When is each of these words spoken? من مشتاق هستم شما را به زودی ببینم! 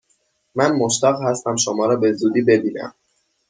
من 0.55 0.71
مشتاق 0.71 1.21
هستم 1.23 1.55
شما 1.55 1.85
را 1.85 1.95
به 1.95 2.13
زودی 2.13 2.41
ببینم! 2.41 2.93